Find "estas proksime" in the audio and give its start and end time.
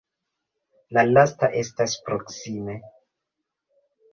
1.63-2.79